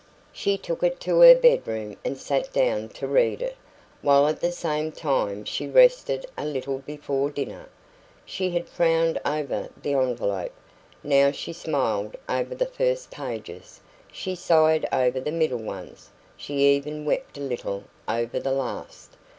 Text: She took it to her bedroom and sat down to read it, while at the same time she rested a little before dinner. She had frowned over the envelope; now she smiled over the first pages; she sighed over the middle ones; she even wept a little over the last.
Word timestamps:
She 0.33 0.57
took 0.57 0.81
it 0.81 0.99
to 1.01 1.19
her 1.19 1.35
bedroom 1.35 1.95
and 2.03 2.17
sat 2.17 2.51
down 2.51 2.89
to 2.89 3.05
read 3.07 3.39
it, 3.39 3.55
while 4.01 4.25
at 4.27 4.41
the 4.41 4.51
same 4.51 4.91
time 4.91 5.45
she 5.45 5.67
rested 5.67 6.25
a 6.35 6.43
little 6.43 6.79
before 6.79 7.29
dinner. 7.29 7.69
She 8.25 8.49
had 8.49 8.67
frowned 8.67 9.19
over 9.23 9.69
the 9.79 9.93
envelope; 9.93 10.53
now 11.03 11.29
she 11.29 11.53
smiled 11.53 12.17
over 12.27 12.55
the 12.55 12.65
first 12.65 13.11
pages; 13.11 13.79
she 14.11 14.33
sighed 14.33 14.89
over 14.91 15.19
the 15.19 15.31
middle 15.31 15.59
ones; 15.59 16.09
she 16.35 16.63
even 16.73 17.05
wept 17.05 17.37
a 17.37 17.41
little 17.41 17.83
over 18.07 18.39
the 18.39 18.51
last. 18.53 19.17